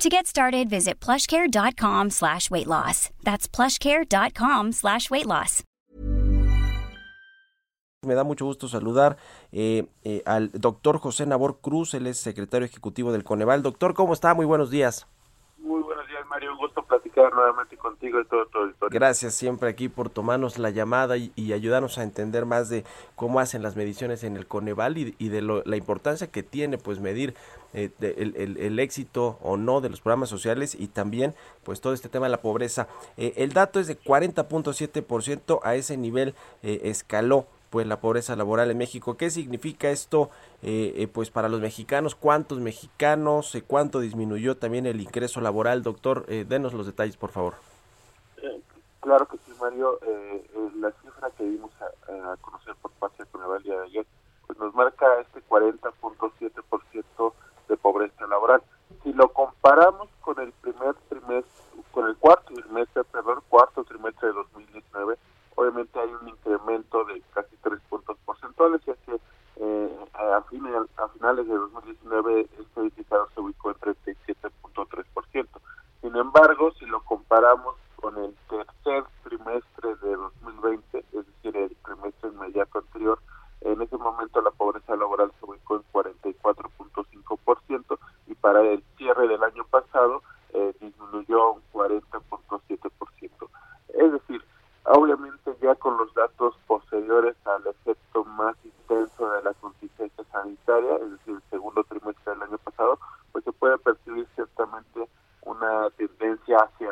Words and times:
To 0.00 0.08
get 0.08 0.26
started, 0.26 0.70
visit 0.70 0.98
plushcare.com 0.98 2.08
slash 2.08 2.50
weight 2.50 2.66
loss. 2.66 3.10
That's 3.22 3.46
plushcare.com 3.46 4.72
slash 4.72 5.10
weight 5.10 5.26
loss. 5.26 5.62
Me 8.06 8.14
da 8.14 8.24
mucho 8.24 8.46
gusto 8.46 8.66
saludar 8.66 9.18
eh, 9.52 9.84
eh, 10.04 10.22
al 10.24 10.52
doctor 10.52 11.00
José 11.00 11.26
Nabor 11.26 11.60
Cruz, 11.60 11.92
él 11.92 12.06
es 12.06 12.18
secretario 12.18 12.64
ejecutivo 12.64 13.12
del 13.12 13.24
Coneval. 13.24 13.62
Doctor, 13.62 13.92
¿cómo 13.92 14.14
está? 14.14 14.32
Muy 14.32 14.46
buenos 14.46 14.70
días. 14.70 15.06
Muy 15.58 15.82
buenos 15.82 16.08
días, 16.08 16.24
Mario. 16.30 16.52
Un 16.52 16.58
platicar 16.90 17.32
nuevamente 17.32 17.76
contigo 17.76 18.20
y 18.20 18.24
todo 18.26 18.44
tu 18.46 18.58
auditorio. 18.58 18.98
Gracias 18.98 19.34
siempre 19.34 19.70
aquí 19.70 19.88
por 19.88 20.10
tomarnos 20.10 20.58
la 20.58 20.70
llamada 20.70 21.16
y, 21.16 21.52
ayudarnos 21.52 21.98
a 21.98 22.02
entender 22.02 22.46
más 22.46 22.68
de 22.68 22.84
cómo 23.16 23.40
hacen 23.40 23.62
las 23.62 23.76
mediciones 23.76 24.24
en 24.24 24.36
el 24.36 24.46
Coneval 24.46 24.98
y, 24.98 25.28
de 25.28 25.40
lo, 25.40 25.62
la 25.64 25.76
importancia 25.76 26.26
que 26.26 26.42
tiene 26.42 26.78
pues 26.78 27.00
medir 27.00 27.34
eh, 27.74 27.90
el, 28.00 28.78
éxito 28.78 29.38
o 29.42 29.56
no 29.56 29.80
de 29.80 29.88
los 29.88 30.00
programas 30.00 30.28
sociales 30.28 30.76
y 30.78 30.88
también 30.88 31.34
pues 31.62 31.80
todo 31.80 31.92
este 31.92 32.08
tema 32.08 32.26
de 32.26 32.30
la 32.30 32.42
pobreza. 32.42 32.88
Eh, 33.16 33.34
el 33.36 33.52
dato 33.52 33.78
es 33.78 33.86
de 33.86 33.98
40.7% 33.98 35.60
a 35.62 35.74
ese 35.76 35.96
nivel 35.96 36.34
eh, 36.62 36.80
escaló 36.84 37.46
pues 37.70 37.86
la 37.86 38.00
pobreza 38.00 38.36
laboral 38.36 38.70
en 38.70 38.78
México. 38.78 39.16
¿Qué 39.16 39.30
significa 39.30 39.90
esto 39.90 40.30
eh, 40.62 40.92
eh, 40.96 41.08
pues 41.08 41.30
para 41.30 41.48
los 41.48 41.60
mexicanos? 41.60 42.16
¿Cuántos 42.16 42.58
mexicanos? 42.58 43.54
Eh, 43.54 43.62
¿Cuánto 43.62 44.00
disminuyó 44.00 44.56
también 44.56 44.86
el 44.86 45.00
ingreso 45.00 45.40
laboral? 45.40 45.82
Doctor, 45.82 46.26
denos 46.26 46.74
los 46.74 46.86
detalles, 46.86 47.16
por 47.16 47.30
favor. 47.30 47.54
claro 49.00 49.26
que 49.26 49.38
sí, 49.38 49.52
Mario. 49.60 49.98
la 50.80 50.90
cifra 51.02 51.30
que 51.38 51.44
dimos 51.44 51.70
a, 51.80 52.36
conocer 52.38 52.74
por 52.82 52.90
parte 52.92 53.22
de 53.22 53.30
Coneval 53.30 53.62
de 53.62 53.78
ayer 53.78 54.06
pues 54.46 54.58
nos 54.58 54.74
marca 54.74 55.06
este 55.20 55.40
40.7% 55.48 55.89
si 76.78 76.86
lo 76.86 77.02
comparamos 77.04 77.76
con 77.96 78.16
el 78.18 78.34
tercer 78.48 79.04
trimestre 79.24 79.94
de 80.02 80.16
2020, 80.16 80.98
es 80.98 81.26
decir, 81.26 81.56
el 81.56 81.76
trimestre 81.84 82.30
inmediato 82.30 82.78
anterior, 82.78 83.18
en 83.62 83.82
ese 83.82 83.96
momento 83.96 84.40
la 84.40 84.50
pobreza 84.50 84.96
laboral 84.96 85.30
se 85.38 85.46
ubicó 85.46 85.76
en 85.76 85.82
44.5% 85.92 87.98
y 88.26 88.34
para 88.34 88.62
el 88.62 88.82
cierre 88.96 89.28
del 89.28 89.42
año 89.42 89.49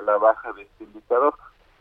la 0.08 0.16
baja 0.16 0.52
de 0.54 0.62
este 0.62 0.84
indicador, 0.84 1.34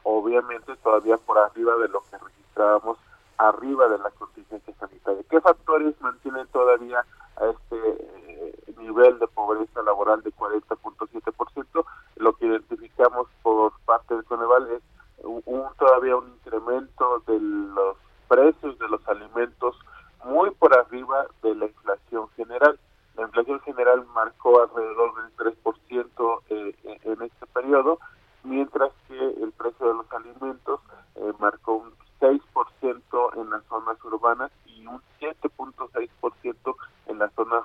obviamente 0.03 0.75
todavía 0.83 1.17
por 1.17 1.37
arriba 1.37 1.77
de 1.77 1.87
lo 1.87 2.01
que 2.09 2.17
registrábamos 2.17 2.97
arriba 3.37 3.87
de 3.87 3.99
la 3.99 4.09
contingencia 4.11 4.73
sanitaria. 4.79 5.23
¿Qué 5.29 5.39
factores 5.39 5.99
mantienen 6.01 6.45
todavía 6.47 7.05
a 7.37 7.45
este 7.45 7.77
eh, 7.77 8.73
nivel 8.77 9.17
de 9.19 9.27
pobreza 9.27 9.81
laboral 9.81 10.21
de 10.23 10.33
40.7%? 10.33 11.85
Lo 12.17 12.33
que 12.33 12.47
identificamos 12.47 13.27
por 13.43 13.71
parte 13.85 14.15
del 14.15 14.25
Coneval 14.25 14.71
es 14.71 14.81
un, 15.23 15.63
todavía 15.77 16.17
un 16.17 16.27
incremento 16.29 17.23
de 17.27 17.39
los 17.39 17.95
precios 18.27 18.77
de 18.79 18.89
los 18.89 19.07
alimentos 19.07 19.79
muy 20.25 20.51
por 20.51 20.77
arriba 20.77 21.27
de 21.43 21.55
la 21.55 21.65
inflación 21.67 22.27
general. 22.35 22.77
La 23.15 23.23
inflación 23.23 23.59
general 23.61 24.05
marcó 24.13 24.61
alrededor 24.61 25.13
del 25.15 25.55
3% 25.55 26.41
eh, 26.49 26.75
en 27.03 27.21
este 27.21 27.45
periodo, 27.47 27.99
mientras 28.43 28.91
que 29.07 29.17
el 29.17 29.51
precio 29.53 29.87
de 29.87 29.93
los 29.95 30.11
alimentos 30.11 30.79
eh, 31.15 31.33
marcó 31.39 31.77
un 31.77 31.93
6% 32.19 33.37
en 33.37 33.49
las 33.49 33.63
zonas 33.65 33.97
urbanas 34.03 34.51
y 34.65 34.85
un 34.85 35.01
7.6% 35.19 36.75
en 37.07 37.19
las 37.19 37.33
zonas 37.33 37.63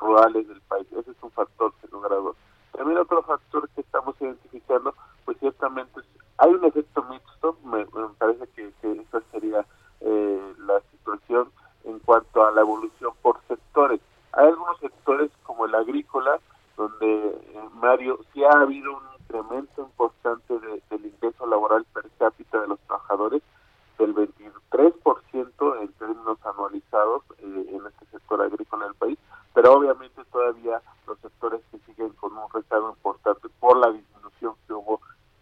rurales 0.00 0.46
del 0.46 0.60
país. 0.62 0.86
Ese 0.92 1.10
es 1.10 1.22
un 1.22 1.30
factor, 1.32 1.72
sin 1.80 1.90
lugar 1.90 2.12
a 2.12 2.16
dudas. 2.16 2.36
También 2.72 2.98
otro 2.98 3.22
factor 3.22 3.68
que 3.70 3.80
estamos 3.80 4.14
identificando, 4.20 4.94
pues 5.24 5.36
ciertamente 5.38 6.00
hay 6.38 6.50
un 6.50 6.64
efecto 6.64 7.02
mixto, 7.04 7.56
me, 7.64 7.78
me 7.78 8.08
parece 8.18 8.46
que, 8.54 8.72
que, 8.80 8.92
esa 9.00 9.20
sería 9.32 9.66
eh, 10.00 10.54
la 10.58 10.80
situación 10.92 11.50
en 11.84 11.98
cuanto 12.00 12.44
a 12.44 12.51
evolución 12.62 13.12
por 13.22 13.40
sectores. 13.48 14.00
Hay 14.32 14.48
algunos 14.48 14.78
sectores 14.78 15.30
como 15.44 15.66
el 15.66 15.74
agrícola, 15.74 16.40
donde 16.76 17.06
eh, 17.06 17.68
Mario 17.74 18.18
sí 18.32 18.42
ha 18.44 18.60
habido 18.60 18.96
un 18.96 19.02
incremento 19.20 19.82
importante 19.82 20.58
de, 20.58 20.82
del 20.90 21.06
ingreso 21.06 21.46
laboral 21.46 21.84
per 21.92 22.08
cápita 22.18 22.60
de 22.60 22.68
los 22.68 22.80
trabajadores, 22.80 23.42
del 23.98 24.14
23% 24.14 25.82
en 25.82 25.92
términos 25.92 26.38
anualizados 26.44 27.22
eh, 27.38 27.66
en 27.70 27.86
este 27.86 28.06
sector 28.06 28.42
agrícola 28.42 28.86
del 28.86 28.94
país, 28.94 29.18
pero 29.54 29.74
obviamente 29.74 30.24
todavía 30.32 30.80
los 31.06 31.18
sectores 31.20 31.60
que 31.70 31.78
siguen 31.80 32.10
con 32.14 32.36
un 32.36 32.50
rezago 32.52 32.90
importante 32.90 33.48
por 33.60 33.76
la 33.76 33.92
disminución 33.92 34.54
que 34.66 34.72
hubo 34.72 35.00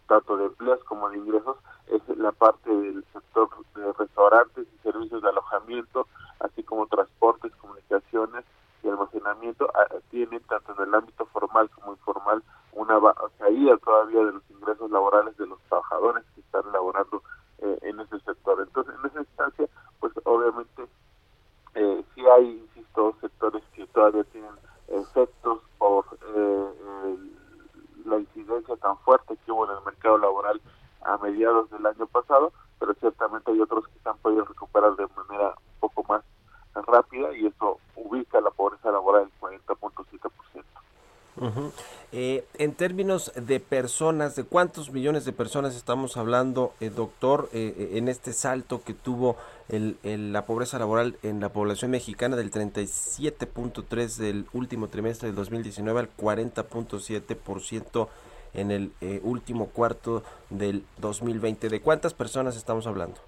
tanto 0.09 0.37
de 0.37 0.47
empleos 0.47 0.83
como 0.85 1.09
de 1.09 1.19
ingresos 1.19 1.57
es 1.87 2.03
la 2.19 2.33
parte 2.33 2.69
del 2.69 3.05
sector 3.13 3.49
de 3.77 3.93
restaurantes 3.93 4.67
y 4.75 4.83
servicios 4.83 5.23
de 5.23 5.29
alojamiento, 5.29 6.07
así 6.41 6.63
como 6.65 6.87
transportes, 6.87 7.55
comunicaciones 7.57 8.45
y 8.83 8.89
almacenamiento, 8.89 9.71
tienen 10.11 10.41
tanto 10.49 10.75
en 10.77 10.89
el 10.89 10.95
ámbito 10.95 11.27
formal 11.27 11.71
como 11.71 11.93
informal 11.93 12.43
una 12.73 12.99
caída 13.39 13.77
todavía 13.79 14.25
de 14.25 14.33
los 14.33 14.51
ingresos 14.51 14.91
laborales 14.91 15.37
de 15.37 15.47
los 15.47 15.61
trabajadores 15.69 16.25
que 16.35 16.41
están 16.41 16.71
laborando 16.73 17.23
eh, 17.59 17.79
en 17.83 18.01
ese 18.01 18.19
sector. 18.21 18.61
Entonces, 18.61 18.95
en 18.99 19.11
esa 19.11 19.21
instancia, 19.21 19.67
pues 20.01 20.13
obviamente 20.25 20.87
eh, 21.75 22.05
sí 22.15 22.23
hay, 22.27 22.69
insisto, 22.75 23.15
sectores 24.01 24.27
que 24.27 24.33
todavía 24.33 24.33
tienen 24.33 24.55
efectos 24.89 25.61
por 25.79 26.05
eh, 26.35 26.71
el, 27.05 28.11
la 28.11 28.19
incidencia 28.19 28.77
tan 28.77 28.99
fuerte 28.99 29.37
que 29.45 29.53
hubo 29.53 29.67
en 29.71 29.77
el 29.77 29.85
mercado 29.85 30.19
laboral 30.19 30.61
a 31.03 31.17
mediados 31.19 31.71
del 31.71 31.87
año 31.87 32.07
pasado, 32.07 32.53
pero 32.79 32.95
ciertamente 32.95 33.51
hay 33.51 33.61
otros 33.61 33.87
que 33.89 33.99
se 34.03 34.09
han 34.09 34.19
podido 34.19 34.45
recuperar 34.45 34.97
de 34.97 35.07
manera 35.17 35.55
un 35.81 35.81
poco 35.81 36.05
más 36.05 36.23
rápida 36.87 37.35
y 37.37 37.47
eso 37.47 37.79
ubica 37.97 38.41
la 38.41 38.51
pobreza 38.51 38.91
laboral 38.91 39.23
en 39.23 39.41
40.7%. 39.41 40.31
Uh 41.37 41.45
-huh. 41.47 41.73
eh, 42.13 42.45
en 42.61 42.75
términos 42.75 43.33
de 43.37 43.59
personas, 43.59 44.37
¿de 44.37 44.45
cuántos 44.45 44.93
millones 44.93 45.25
de 45.25 45.33
personas 45.33 45.75
estamos 45.75 46.19
hablando, 46.19 46.75
eh, 46.81 46.91
doctor, 46.91 47.49
eh, 47.55 47.93
en 47.95 48.07
este 48.07 48.35
salto 48.35 48.83
que 48.85 48.93
tuvo 48.93 49.37
el, 49.71 49.97
la 50.31 50.45
pobreza 50.45 50.79
laboral 50.79 51.17
en 51.23 51.41
la 51.41 51.49
población 51.49 51.91
mexicana 51.91 52.37
del 52.37 52.51
37.3 52.51 54.17
del 54.19 54.47
último 54.53 54.89
trimestre 54.89 55.29
del 55.29 55.37
2019 55.37 56.01
al 56.01 56.15
40.7% 56.15 58.09
en 58.53 58.71
el 58.71 58.93
eh, 59.01 59.23
último 59.25 59.71
cuarto 59.71 60.23
del 60.51 60.85
2020? 60.99 61.71
¿De 61.71 61.81
cuántas 61.81 62.13
personas 62.13 62.59
estamos 62.59 62.87
hablando? 62.87 63.23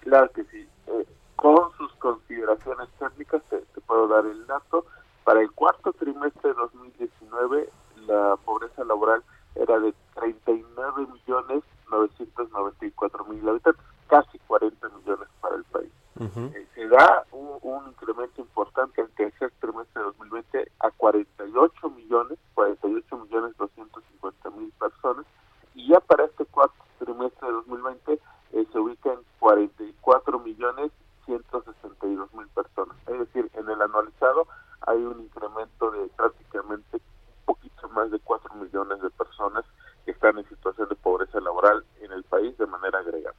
Claro 0.00 0.30
que 0.32 0.44
sí. 0.44 0.68
Eh, 0.88 1.06
con 1.36 1.72
sus 1.78 1.90
consideraciones 1.94 2.90
técnicas 2.98 3.42
te, 3.48 3.56
te 3.60 3.80
puedo 3.80 4.08
dar 4.08 4.26
el 4.26 4.46
dato. 4.46 4.84
Para 5.24 5.40
el 5.40 5.50
cuarto 5.52 5.94
trimestre 5.94 6.50
de 6.50 6.54
2019, 6.54 7.70
la 8.08 8.36
pobreza 8.44 8.84
laboral 8.84 9.22
era 9.54 9.78
de 9.78 9.94
39 10.14 11.06
millones 11.12 11.62
994 11.90 13.24
mil 13.24 13.48
habitantes, 13.48 13.82
casi 14.08 14.38
40 14.40 14.88
millones 14.88 15.28
para 15.40 15.56
el 15.56 15.64
país. 15.64 15.92
Uh 16.18 16.24
-huh. 16.24 16.54
eh, 16.54 16.66
se 16.74 16.88
da 16.88 17.24
un, 17.32 17.58
un, 17.62 17.88
incremento 17.88 18.40
importante 18.40 19.00
el 19.00 19.08
tercer 19.10 19.52
trimestre 19.60 20.00
de 20.00 20.06
2020 20.06 20.72
a 20.80 20.90
48 20.90 21.90
millones, 21.90 22.38
48 22.54 23.16
millones 23.18 23.56
250 23.56 24.50
mil 24.50 24.72
personas, 24.72 25.26
y 25.74 25.88
ya 25.88 26.00
para 26.00 26.24
este 26.24 26.44
cuarto 26.46 26.82
trimestre 26.98 27.46
de 27.46 27.54
2020 27.54 28.20
eh, 28.52 28.66
se 28.72 28.78
ubica 28.78 29.12
en 29.12 29.20
44 29.38 30.38
millones 30.40 30.90
162 31.26 32.34
mil 32.34 32.48
personas. 32.48 32.96
Es 33.06 33.18
decir, 33.18 33.50
en 33.54 33.68
el 33.68 33.80
anualizado 33.80 34.48
hay 34.86 35.04
un 35.04 35.20
incremento 35.20 35.90
de 35.90 36.08
prácticamente 36.16 36.96
un 36.96 37.44
poquito 37.44 37.88
más 37.90 38.10
de 38.10 38.16
4 38.28 38.54
millones 38.56 39.00
de 39.00 39.10
personas 39.10 39.64
que 40.04 40.10
están 40.12 40.38
en 40.38 40.48
situación 40.48 40.88
de 40.88 40.94
pobreza 40.96 41.40
laboral 41.40 41.82
en 42.02 42.12
el 42.12 42.22
país 42.24 42.56
de 42.58 42.66
manera 42.66 42.98
agregada. 42.98 43.34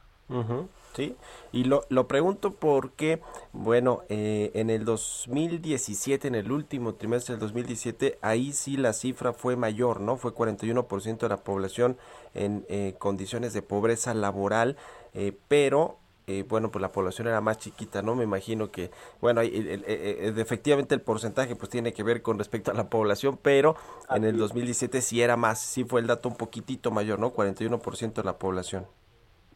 sí, 0.94 1.16
y 1.52 1.64
lo, 1.64 1.84
lo 1.88 2.08
pregunto 2.08 2.52
porque, 2.52 3.22
bueno, 3.52 4.02
eh, 4.08 4.50
en 4.54 4.68
el 4.68 4.84
2017, 4.84 6.26
en 6.26 6.34
el 6.34 6.50
último 6.50 6.94
trimestre 6.94 7.34
del 7.34 7.40
2017, 7.40 8.18
ahí 8.20 8.52
sí 8.52 8.76
la 8.76 8.92
cifra 8.92 9.32
fue 9.32 9.54
mayor, 9.56 10.00
¿no? 10.00 10.16
Fue 10.16 10.34
41% 10.34 11.18
de 11.18 11.28
la 11.28 11.38
población 11.38 11.96
en 12.34 12.66
eh, 12.68 12.96
condiciones 12.98 13.52
de 13.52 13.62
pobreza 13.62 14.12
laboral, 14.12 14.76
eh, 15.14 15.36
pero 15.46 15.99
eh, 16.30 16.44
bueno, 16.44 16.70
pues 16.70 16.80
la 16.80 16.92
población 16.92 17.26
era 17.26 17.40
más 17.40 17.58
chiquita, 17.58 18.02
¿no? 18.02 18.14
Me 18.14 18.22
imagino 18.22 18.70
que, 18.70 18.92
bueno, 19.20 19.40
efectivamente 19.42 20.94
el 20.94 21.00
porcentaje 21.00 21.56
pues 21.56 21.70
tiene 21.70 21.92
que 21.92 22.04
ver 22.04 22.22
con 22.22 22.38
respecto 22.38 22.70
a 22.70 22.74
la 22.74 22.88
población, 22.88 23.36
pero 23.42 23.74
en 24.08 24.22
el 24.22 24.38
2017 24.38 25.00
sí 25.00 25.20
era 25.20 25.36
más, 25.36 25.60
sí 25.60 25.82
fue 25.82 26.00
el 26.00 26.06
dato 26.06 26.28
un 26.28 26.36
poquitito 26.36 26.92
mayor, 26.92 27.18
¿no? 27.18 27.32
41% 27.32 28.14
de 28.14 28.22
la 28.22 28.38
población. 28.38 28.86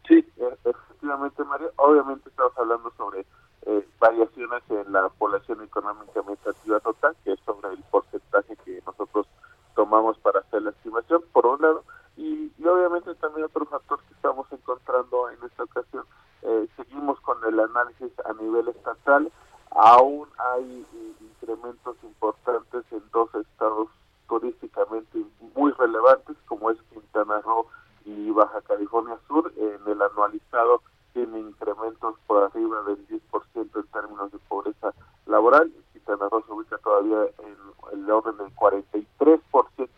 Sí, 0.09 0.27
efectivamente, 0.65 1.45
Mario. 1.45 1.71
Obviamente 1.77 2.29
estamos 2.29 2.53
hablando 2.59 2.93
sobre 2.97 3.21
eh, 3.67 3.89
variaciones 4.01 4.63
en 4.71 4.93
la 4.93 5.09
población 5.11 5.63
económicamente 5.63 6.51
activa 6.51 6.81
total, 6.81 7.15
que 7.23 7.35
es 7.35 7.41
sobre 7.47 7.69
el 7.69 7.85
porcentaje 7.85 8.57
que 8.65 8.83
nosotros 8.85 9.29
tomamos 9.77 10.19
para 10.19 10.41
hacer 10.41 10.63
la 10.63 10.71
estimación, 10.71 11.23
por 11.33 11.47
un 11.47 11.63
lado, 11.63 11.85
y, 12.17 12.51
y 12.59 12.67
obviamente 12.67 13.15
también 13.15 13.45
otro 13.45 13.65
factor 13.65 14.01
que 14.09 14.15
estamos 14.15 14.51
encontrando 14.51 15.31
en 15.31 15.39
esta 15.45 15.63
ocasión 15.63 16.05
eh, 16.45 16.69
seguimos 16.77 17.19
con 17.21 17.43
el 17.45 17.59
análisis 17.59 18.13
a 18.25 18.33
nivel 18.35 18.69
estatal. 18.69 19.33
Aún 19.71 20.29
hay 20.39 20.87
eh, 20.95 21.13
incrementos 21.21 21.97
importantes 22.03 22.85
en 22.91 23.03
dos 23.13 23.35
estados 23.35 23.89
turísticamente 24.29 25.25
muy 25.55 25.73
relevantes, 25.73 26.37
como 26.47 26.71
es 26.71 26.79
Quintana 26.93 27.41
Roo 27.41 27.67
y 28.05 28.31
Baja 28.31 28.61
California 28.63 29.19
Sur. 29.27 29.53
En 29.57 29.81
el 29.91 30.03
anualizado 30.03 30.83
tiene 31.13 31.41
incrementos 31.41 32.17
por 32.27 32.45
arriba 32.45 32.83
del 32.83 33.07
10% 33.09 33.21
en 33.55 33.87
términos 33.89 34.31
de 34.31 34.39
pobreza 34.49 34.93
laboral. 35.27 35.73
Quintana 35.93 36.29
Roo 36.31 36.45
se 36.47 36.53
ubica 36.53 36.79
todavía 36.79 37.25
en 37.39 37.57
el 37.93 38.11
orden 38.11 38.37
del 38.37 38.55
43% 38.55 39.09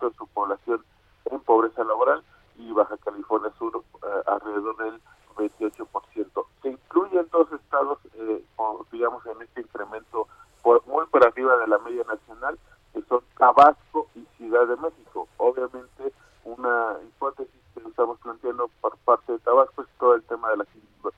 de 0.00 0.16
su 0.16 0.26
población 0.28 0.84
en 1.26 1.40
pobreza 1.40 1.82
laboral 1.84 2.22
y 2.56 2.70
Baja 2.72 2.96
California 2.98 3.52
Sur 3.58 3.82
eh, 4.02 4.22
alrededor 4.26 4.76
del 4.76 5.00
28%. 5.36 6.46
Se 6.62 6.68
incluyen 6.68 7.28
dos 7.30 7.52
estados, 7.52 7.98
eh, 8.14 8.44
digamos, 8.90 9.24
en 9.26 9.42
este 9.42 9.60
incremento 9.60 10.26
por, 10.62 10.84
muy 10.86 11.06
por 11.06 11.24
arriba 11.26 11.56
de 11.58 11.66
la 11.66 11.78
media 11.78 12.04
nacional, 12.04 12.58
que 12.92 13.02
son 13.02 13.20
Tabasco 13.38 14.08
y 14.14 14.26
Ciudad 14.36 14.66
de 14.66 14.76
México. 14.76 15.28
Obviamente, 15.36 16.12
una 16.44 16.96
hipótesis 17.06 17.60
que 17.74 17.88
estamos 17.88 18.18
planteando 18.20 18.70
por 18.80 18.96
parte 18.98 19.32
de 19.32 19.38
Tabasco 19.40 19.82
es 19.82 19.88
todo 19.98 20.14
el 20.14 20.22
tema 20.24 20.50
de 20.50 20.56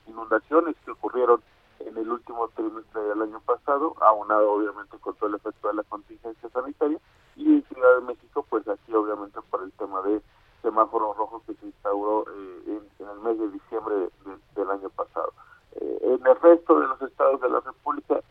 inundaciones 0.07 0.75
que 0.85 0.91
ocurrieron 0.91 1.41
en 1.79 1.97
el 1.97 2.09
último 2.09 2.47
trimestre 2.49 3.01
del 3.01 3.21
año 3.21 3.39
pasado, 3.41 3.95
aunado 4.01 4.51
obviamente 4.51 4.97
con 4.99 5.15
todo 5.15 5.29
el 5.29 5.35
efecto 5.35 5.69
de 5.69 5.75
la 5.75 5.83
contingencia 5.83 6.49
sanitaria, 6.49 6.99
y 7.35 7.53
en 7.53 7.63
Ciudad 7.63 7.95
de 7.95 8.01
México, 8.01 8.45
pues 8.49 8.67
aquí 8.67 8.93
obviamente 8.93 9.39
por 9.49 9.63
el 9.63 9.71
tema 9.73 10.01
de 10.01 10.21
semáforo 10.61 11.13
rojo 11.13 11.41
que 11.47 11.53
se 11.55 11.67
instauró 11.67 12.25
eh, 12.27 12.81
en, 12.99 13.07
el 13.07 13.19
mes 13.21 13.39
de 13.39 13.49
diciembre 13.49 14.09
del 14.55 14.69
año 14.69 14.89
pasado. 14.89 15.31
Eh, 15.73 15.99
en 16.01 16.27
el 16.27 16.39
resto 16.41 16.79
de 16.79 16.87
los 16.87 17.01
estados 17.01 17.39
de 17.41 17.49
la 17.49 17.59
República 17.61 18.21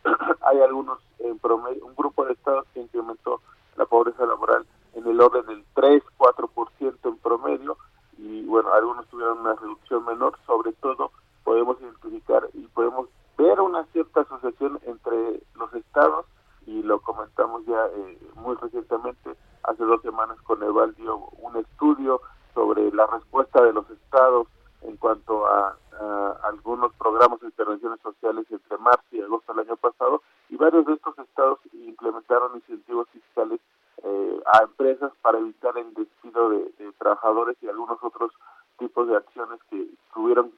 hay 0.43 0.61
algunos, 0.61 0.99
en 1.21 1.39
promedio, 1.39 1.87
un 1.87 1.95
grupo 1.95 2.25
de 2.25 2.33
estados 2.35 2.67
que 2.75 2.81
incrementó 2.81 3.41
la 3.77 3.87
pobreza 3.87 4.27
laboral 4.27 4.67
en 4.95 5.07
el 5.07 5.21
orden 5.21 5.47
del 5.47 5.65
3-4% 5.75 6.97
en 7.05 7.17
promedio 7.19 7.77
y 8.19 8.45
bueno, 8.45 8.73
algunos 8.73 9.07
tuvieron 9.09 9.39
una 9.39 9.55
reducción 9.55 10.05
menor, 10.05 10.37
sobre 10.47 10.73
todo 10.75 11.13
podemos 11.45 11.81
identificar 11.81 12.49
y 12.53 12.67
podemos 12.69 13.09
ver 13.37 13.61
una 13.61 13.85
cierta 13.87 14.23
asociación 14.23 14.81
entre 14.85 15.41
los 15.55 15.73
estados 15.73 16.27
y 16.67 16.83
lo 16.83 17.01
comentamos 17.01 17.65
ya 17.67 17.87
eh, 17.87 18.19
muy 18.35 18.57
recientemente, 18.57 19.35
hace 19.63 19.85
dos 19.85 20.03
semanas 20.03 20.37
con 20.43 20.63
Eval 20.63 20.95
dio 20.97 21.17
un 21.17 21.57
estudio 21.57 22.21
sobre 22.53 22.91
la 22.93 23.07
respuesta 23.07 23.63
de 23.63 23.73
los 23.73 23.89
estados 23.91 24.49
en 24.83 24.97
cuanto 24.97 25.47
a, 25.47 25.77
algunos 26.45 26.93
programas 26.95 27.41
de 27.41 27.47
intervenciones 27.47 27.99
sociales 28.01 28.47
entre 28.51 28.79
marzo 28.79 29.05
y 29.11 29.21
agosto 29.21 29.53
del 29.53 29.67
año 29.67 29.77
pasado 29.77 30.23
y 30.49 30.57
varios 30.57 30.87
de 30.87 30.95
estos 30.95 31.19
estados 31.19 31.59
implementaron 31.99 32.55
incentivos 32.55 33.09
fiscales 33.11 33.61
eh, 34.05 34.41
a 34.53 34.62
empresas 34.62 35.12
para 35.21 35.39
evitar 35.39 35.77
el 35.77 35.93
despido 35.95 36.50
de, 36.50 36.69
trabajadores 36.99 37.56
y 37.62 37.69
algunos 37.69 37.99
otros 38.03 38.33
tipos 38.79 39.06
de 39.09 39.17
acciones 39.17 39.61
que 39.71 39.87
tuvieron 40.12 40.53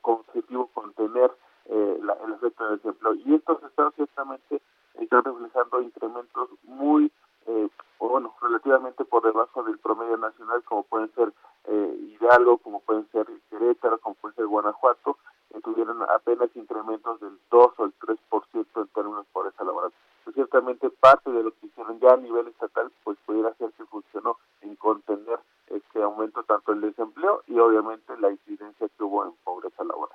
como 0.00 0.20
objetivo 0.20 0.68
contener 0.72 1.30
eh, 1.66 2.00
el 2.00 2.32
efecto 2.32 2.64
del 2.64 2.76
desempleo. 2.76 3.14
Y 3.14 3.34
estos 3.34 3.62
estados 3.62 3.94
ciertamente 3.94 4.60
están 4.94 5.24
reflejando 5.24 5.82
incrementos 5.82 6.48
muy, 6.64 7.12
eh, 7.46 7.68
bueno, 7.98 8.34
relativamente 8.40 9.04
por 9.04 9.22
debajo 9.22 9.62
del 9.64 9.78
promedio 9.78 10.16
nacional, 10.16 10.62
como 10.64 10.82
pueden 10.84 11.12
ser 11.14 11.32
eh, 11.64 12.16
Hidalgo, 12.20 12.58
como 12.58 12.80
pueden 12.80 13.06
ser 13.10 13.26
Querétaro, 13.50 13.98
como 13.98 14.14
puede 14.16 14.34
ser 14.34 14.46
Guanajuato, 14.46 15.18
tuvieron 15.62 16.02
apenas 16.02 16.48
incrementos 16.54 17.20
del 17.20 17.38
2 17.50 17.72
o 17.78 17.84
el 17.84 17.94
3% 17.98 18.66
en 18.76 18.88
términos 18.88 19.26
de 19.26 19.32
pobreza 19.32 19.64
laboral. 19.64 19.92
Ciertamente 20.36 20.90
parte 20.90 21.30
de 21.30 21.42
lo 21.42 21.50
que 21.50 21.66
hicieron 21.66 21.98
ya 21.98 22.10
a 22.10 22.16
nivel 22.18 22.46
estatal, 22.48 22.92
pues 23.04 23.16
pudiera 23.24 23.54
ser 23.54 23.70
que 23.70 23.86
funcionó 23.86 24.36
en 24.60 24.76
contener 24.76 25.38
este 25.68 26.02
aumento 26.02 26.42
tanto 26.42 26.72
el 26.72 26.82
desempleo 26.82 27.42
y 27.46 27.58
obviamente 27.58 28.12
la 28.20 28.30
incidencia 28.30 28.86
que 28.86 29.02
hubo 29.02 29.24
en 29.24 29.32
pobreza 29.42 29.82
laboral. 29.82 30.14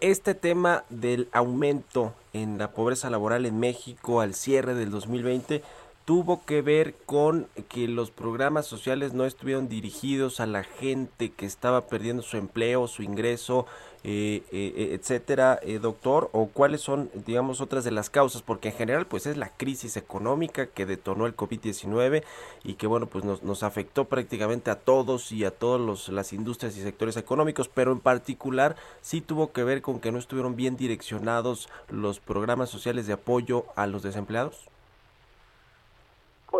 Este 0.00 0.34
tema 0.34 0.84
del 0.88 1.28
aumento 1.32 2.14
en 2.32 2.56
la 2.56 2.72
pobreza 2.72 3.10
laboral 3.10 3.44
en 3.44 3.60
México 3.60 4.22
al 4.22 4.32
cierre 4.32 4.72
del 4.72 4.90
2020 4.90 5.62
tuvo 6.06 6.46
que 6.46 6.62
ver 6.62 6.94
con 7.04 7.48
que 7.68 7.88
los 7.88 8.10
programas 8.10 8.66
sociales 8.66 9.12
no 9.12 9.24
estuvieron 9.24 9.68
dirigidos 9.68 10.40
a 10.40 10.46
la 10.46 10.64
gente 10.64 11.32
que 11.32 11.46
estaba 11.46 11.86
perdiendo 11.86 12.22
su 12.22 12.36
empleo, 12.36 12.88
su 12.88 13.02
ingreso, 13.02 13.66
eh, 14.08 14.44
eh, 14.52 14.90
etcétera, 14.92 15.58
eh, 15.62 15.80
doctor? 15.80 16.30
¿O 16.32 16.46
cuáles 16.46 16.80
son, 16.80 17.10
digamos, 17.26 17.60
otras 17.60 17.82
de 17.82 17.90
las 17.90 18.08
causas? 18.08 18.40
Porque 18.40 18.68
en 18.68 18.74
general, 18.76 19.06
pues 19.06 19.26
es 19.26 19.36
la 19.36 19.48
crisis 19.48 19.96
económica 19.96 20.66
que 20.66 20.86
detonó 20.86 21.26
el 21.26 21.34
COVID-19 21.34 22.22
y 22.62 22.74
que, 22.74 22.86
bueno, 22.86 23.06
pues 23.06 23.24
nos, 23.24 23.42
nos 23.42 23.64
afectó 23.64 24.04
prácticamente 24.04 24.70
a 24.70 24.78
todos 24.78 25.32
y 25.32 25.44
a 25.44 25.50
todas 25.50 26.08
las 26.08 26.32
industrias 26.32 26.76
y 26.76 26.82
sectores 26.82 27.16
económicos, 27.16 27.68
pero 27.68 27.90
en 27.90 28.00
particular 28.00 28.76
sí 29.00 29.20
tuvo 29.20 29.52
que 29.52 29.64
ver 29.64 29.82
con 29.82 29.98
que 29.98 30.12
no 30.12 30.18
estuvieron 30.18 30.54
bien 30.54 30.76
direccionados 30.76 31.68
los 31.88 32.20
programas 32.20 32.70
sociales 32.70 33.08
de 33.08 33.14
apoyo 33.14 33.66
a 33.74 33.88
los 33.88 34.04
desempleados 34.04 34.68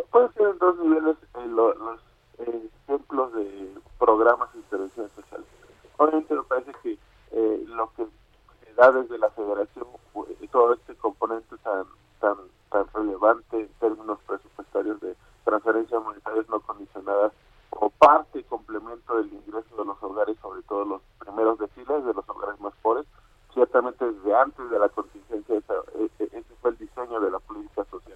puede 0.05 0.33
ser 0.33 0.49
en 0.49 0.59
dos 0.59 0.79
niveles 0.79 1.17
eh, 1.35 1.47
los, 1.47 2.01
eh, 2.39 2.69
ejemplos 2.85 3.33
de 3.33 3.75
programas 3.99 4.53
de 4.53 4.61
intervención 4.61 5.09
social. 5.11 5.45
Obviamente 5.97 6.35
me 6.35 6.43
parece 6.43 6.73
que 6.83 6.99
eh, 7.33 7.65
lo 7.67 7.91
que 7.95 8.05
se 8.05 8.75
da 8.75 8.93
desde 8.93 9.19
la 9.19 9.31
federación, 9.31 9.87
pues, 10.13 10.29
todo 10.51 10.75
este 10.75 10.95
componente 10.97 11.57
tan, 11.59 11.85
tan, 12.21 12.37
tan 12.71 12.87
relevante 12.95 13.61
en 13.61 13.69
términos 13.81 14.19
presupuestarios 14.27 15.01
de 15.01 15.17
transferencias 15.45 16.03
monetarias 16.03 16.49
no 16.49 16.61
condicionadas 16.61 17.33
como 17.71 17.91
parte 17.91 18.41
y 18.41 18.45
complemento 18.45 19.17
del 19.17 19.33
ingreso 19.33 19.77
de 19.77 19.85
los 19.85 20.03
hogares, 20.03 20.37
sobre 20.41 20.63
todo 20.63 20.85
los 20.85 21.03
primeros 21.19 21.59
deciles 21.59 22.05
de 22.05 22.15
los 22.15 22.29
hogares 22.29 22.61
más 22.61 22.75
pobres, 22.83 23.07
ciertamente 23.53 24.05
desde 24.05 24.35
antes 24.35 24.71
de 24.71 24.79
la 24.79 24.89
contingencia, 24.89 25.57
ese 25.57 26.45
fue 26.61 26.71
el 26.71 26.79
diseño 26.79 27.21
de 27.21 27.31
la 27.31 27.39
política 27.39 27.85
social 27.91 28.16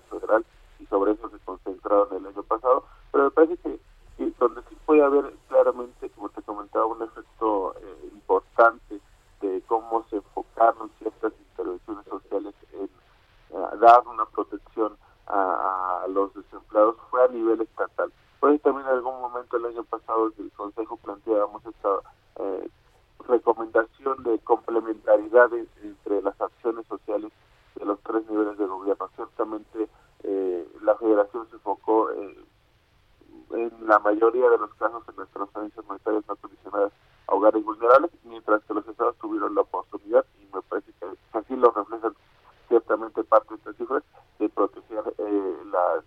Consejo 20.61 20.99
planteábamos 20.99 21.65
esta 21.65 21.89
eh, 22.37 22.69
recomendación 23.27 24.23
de 24.25 24.39
complementariedad 24.41 25.49
entre 25.55 26.21
las 26.21 26.39
acciones 26.39 26.87
sociales 26.87 27.33
de 27.77 27.85
los 27.87 27.99
tres 28.01 28.29
niveles 28.29 28.59
de 28.59 28.67
gobierno. 28.67 29.09
Ciertamente 29.17 29.89
eh, 30.23 30.69
la 30.83 30.95
federación 30.97 31.49
se 31.49 31.55
enfocó 31.55 32.11
eh, 32.11 32.45
en 33.53 33.73
la 33.87 34.01
mayoría 34.01 34.51
de 34.51 34.59
los 34.59 34.75
casos 34.75 35.03
en 35.09 35.17
las 35.17 35.31
transferencias 35.31 35.87
monetarias 35.87 36.25
no 36.29 36.37
condicionadas 36.37 36.93
a 37.29 37.35
hogares 37.35 37.65
vulnerables, 37.65 38.11
mientras 38.25 38.63
que 38.65 38.75
los 38.75 38.87
estados 38.87 39.17
tuvieron 39.17 39.55
la 39.55 39.63
oportunidad, 39.63 40.27
y 40.43 40.55
me 40.55 40.61
parece 40.61 40.93
que 41.01 41.07
así 41.39 41.57
lo 41.57 41.71
reflejan 41.71 42.15
ciertamente 42.69 43.25
parte 43.25 43.55
de 43.55 43.57
estas 43.57 43.77
cifras, 43.77 44.03
de 44.39 44.49
proteger 44.51 45.15
eh, 45.17 45.57
las 45.73 46.05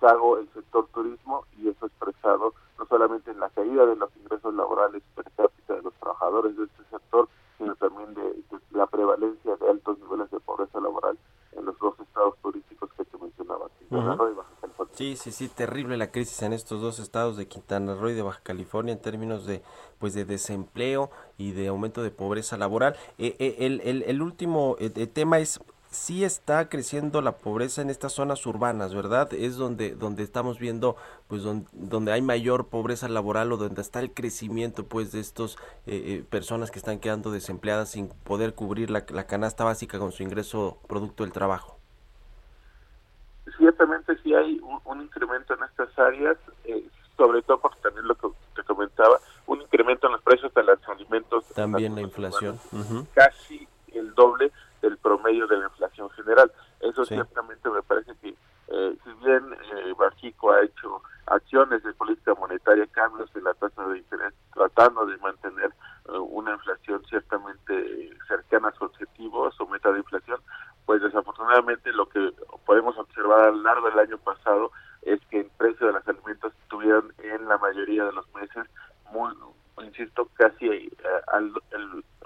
rezago 0.00 0.38
el 0.38 0.48
sector 0.52 0.86
turismo 0.92 1.44
y 1.58 1.68
eso 1.68 1.86
expresado 1.86 2.54
no 2.78 2.86
solamente 2.86 3.30
en 3.30 3.40
la 3.40 3.48
caída 3.50 3.86
de 3.86 3.96
los 3.96 4.10
ingresos 4.16 4.54
laborales 4.54 5.02
per 5.14 5.24
cápita 5.36 5.74
de 5.74 5.82
los 5.82 5.94
trabajadores 5.94 6.56
de 6.56 6.64
este 6.64 6.84
sector, 6.90 7.28
sino 7.58 7.74
también 7.76 8.14
de, 8.14 8.44
la 8.70 8.86
prevalencia 8.86 9.56
de 9.56 9.68
altos 9.68 9.98
niveles 9.98 10.30
de 10.30 10.38
pobreza 10.40 10.80
laboral 10.80 11.18
en 11.52 11.64
los 11.64 11.76
dos 11.78 11.98
estados 11.98 12.36
turísticos 12.42 12.90
que 12.92 13.04
te 13.04 13.18
mencionaba, 13.18 13.66
Quintana 13.78 14.14
Roo 14.14 14.30
y 14.30 14.34
Baja 14.34 14.50
California. 14.60 14.94
Sí, 14.94 15.16
sí, 15.16 15.32
sí, 15.32 15.48
terrible 15.48 15.96
la 15.96 16.12
crisis 16.12 16.42
en 16.42 16.52
estos 16.52 16.80
dos 16.80 17.00
estados 17.00 17.36
de 17.36 17.48
Quintana 17.48 17.96
Roo 17.96 18.10
y 18.10 18.14
de 18.14 18.22
Baja 18.22 18.40
California 18.44 18.92
en 18.92 19.02
términos 19.02 19.46
de 19.46 19.62
pues 19.98 20.14
de 20.14 20.24
desempleo 20.24 21.10
y 21.36 21.52
de 21.52 21.66
aumento 21.66 22.02
de 22.04 22.12
pobreza 22.12 22.56
laboral. 22.56 22.94
Eh, 23.18 23.34
eh, 23.40 23.56
el, 23.58 23.80
el, 23.80 24.04
el, 24.04 24.22
último 24.22 24.76
eh, 24.78 24.90
tema 25.08 25.40
es 25.40 25.60
sí 25.90 26.24
está 26.24 26.68
creciendo 26.68 27.22
la 27.22 27.38
pobreza 27.38 27.82
en 27.82 27.90
estas 27.90 28.12
zonas 28.12 28.44
urbanas, 28.46 28.94
¿verdad? 28.94 29.32
Es 29.32 29.56
donde 29.56 29.94
donde 29.94 30.22
estamos 30.22 30.58
viendo 30.58 30.96
pues 31.28 31.42
donde, 31.42 32.12
hay 32.12 32.22
mayor 32.22 32.68
pobreza 32.68 33.08
laboral 33.08 33.52
o 33.52 33.56
donde 33.56 33.80
está 33.80 34.00
el 34.00 34.12
crecimiento 34.12 34.84
pues 34.84 35.12
de 35.12 35.20
estos 35.20 35.56
eh, 35.86 36.02
eh, 36.04 36.24
personas 36.28 36.70
que 36.70 36.78
están 36.78 37.00
quedando 37.00 37.30
desempleadas 37.30 37.90
sin 37.90 38.08
poder 38.08 38.54
cubrir 38.54 38.90
la, 38.90 39.04
canasta 39.04 39.64
básica 39.64 39.98
con 39.98 40.12
su 40.12 40.22
ingreso 40.22 40.78
producto 40.88 41.24
del 41.24 41.32
trabajo. 41.32 41.78
Ciertamente 43.56 44.16
sí 44.22 44.34
hay 44.34 44.60
un, 44.84 45.02
incremento 45.02 45.54
en 45.54 45.64
estas 45.64 45.98
áreas, 45.98 46.36
eh, 46.64 46.86
sobre 47.16 47.42
todo 47.42 47.58
porque 47.60 47.80
también 47.80 48.06
lo 48.06 48.14
que 48.14 48.28
te 48.54 48.62
comentaba, 48.62 49.18
un 49.46 49.62
incremento 49.62 50.06
en 50.06 50.12
los 50.12 50.22
precios 50.22 50.52
de 50.54 50.62
los 50.62 50.88
alimentos. 50.88 51.44
También 51.54 51.94
la 51.94 52.02
inflación. 52.02 52.58
Casi 53.14 53.66
el 53.92 54.14
doble 54.14 54.52
del 54.82 54.96
promedio 54.98 55.46
de 55.46 55.58
la 55.58 55.66
inflación 55.66 56.10
general. 56.10 56.50
Eso 56.80 57.04
ciertamente 57.04 57.68
me 57.70 57.82
parece 57.82 58.12
que, 58.20 58.28
eh, 58.68 58.96
si 59.04 59.12
bien 59.24 59.52
eh, 59.52 59.94
Bajico 59.98 60.52
ha 60.52 60.62
hecho 60.62 61.02
acciones 61.26 61.82
de 61.82 61.92
política 61.94 62.34
monetaria, 62.34 62.86
cambios 62.86 63.30
en 63.34 63.44
la 63.44 63.54
tasa 63.54 63.86
de 63.88 63.98
interés, 63.98 64.32
tratando 64.54 65.04
de 65.06 65.16
mantener 65.18 65.70
eh, 66.08 66.18
una 66.18 66.54
inflación 66.54 67.02
ciertamente 67.08 68.10
cercana 68.26 68.68
a 68.68 68.72
su 68.72 68.84
objetivo, 68.84 69.46
a 69.46 69.52
su 69.52 69.66
meta 69.66 69.92
de 69.92 69.98
inflación, 69.98 70.40
pues 70.86 71.02
desafortunadamente 71.02 71.92
lo 71.92 72.08
que 72.08 72.32
podemos 72.64 72.96
observar 72.96 73.40
a 73.40 73.50
lo 73.50 73.62
largo 73.62 73.90
del 73.90 73.98
año 73.98 74.18
pasado 74.18 74.70
es 75.02 75.20
que 75.26 75.40
el 75.40 75.50
de 75.86 75.92
los 75.92 76.08
alimentos 76.08 76.52
tuvieron 76.68 77.12
en 77.18 77.48
la 77.48 77.58
mayoría 77.58 78.04
de 78.04 78.12
los 78.12 78.32
meses 78.34 78.66
muy 79.12 79.32
insisto 79.84 80.28
casi 80.34 80.90
al, 81.32 81.52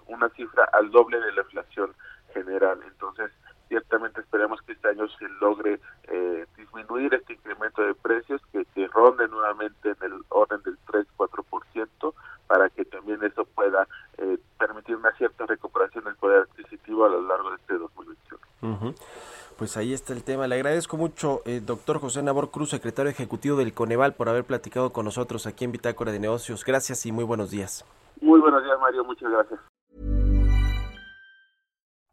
una 0.06 0.28
cifra 0.30 0.68
al 0.72 0.90
doble 0.90 1.20
de 1.20 1.32
la 1.32 1.42
inflación 1.42 1.94
general. 2.32 2.80
Entonces, 2.86 3.30
ciertamente 3.68 4.20
esperamos 4.20 4.60
que 4.62 4.72
este 4.72 4.88
año 4.88 5.06
se 5.18 5.28
logre 5.40 5.80
eh, 6.04 6.46
disminuir 6.56 7.14
este 7.14 7.34
incremento 7.34 7.82
de 7.82 7.94
precios, 7.94 8.40
que, 8.52 8.64
que 8.74 8.86
ronde 8.88 9.28
nuevamente 9.28 9.90
en 9.90 10.12
el 10.12 10.22
orden 10.30 10.62
del 10.62 10.78
3-4%, 10.86 12.14
para 12.46 12.68
que 12.70 12.84
también 12.84 13.22
eso 13.22 13.44
pueda 13.44 13.86
eh, 14.18 14.38
permitir 14.58 14.96
una 14.96 15.12
cierta 15.12 15.46
recuperación 15.46 16.04
del 16.04 16.16
poder 16.16 16.42
adquisitivo 16.42 17.06
a 17.06 17.08
lo 17.08 17.22
largo 17.22 17.50
de 17.50 17.56
este 17.56 17.78
2021. 17.78 18.94
Pues 19.62 19.76
ahí 19.76 19.92
está 19.92 20.12
el 20.12 20.24
tema. 20.24 20.48
Le 20.48 20.56
agradezco 20.56 20.96
mucho, 20.96 21.40
eh, 21.44 21.60
doctor 21.64 22.00
José 22.00 22.20
Nabor 22.20 22.50
Cruz, 22.50 22.70
secretario 22.70 23.12
ejecutivo 23.12 23.56
del 23.56 23.72
Coneval, 23.72 24.12
por 24.12 24.28
haber 24.28 24.42
platicado 24.42 24.92
con 24.92 25.04
nosotros 25.04 25.46
aquí 25.46 25.64
en 25.64 25.70
Bitácora 25.70 26.10
de 26.10 26.18
Negocios. 26.18 26.64
Gracias 26.64 27.06
y 27.06 27.12
muy 27.12 27.22
buenos 27.22 27.52
días. 27.52 27.84
Muy 28.20 28.40
buenos 28.40 28.64
días, 28.64 28.76
Mario. 28.80 29.04
Muchas 29.04 29.30
gracias. 29.30 29.60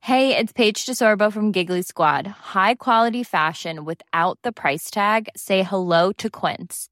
Hey, 0.01 0.35
it's 0.37 0.53
Paige 0.53 0.85
DeSorbo 0.85 1.31
from 1.31 1.51
Giggly 1.51 1.81
Squad. 1.81 2.27
High 2.53 2.75
quality 2.75 3.23
fashion 3.23 3.83
without 3.83 4.37
the 4.43 4.51
price 4.51 4.91
tag. 4.91 5.27
Say 5.35 5.63
hello 5.63 6.11
to 6.19 6.29
Quince. 6.29 6.91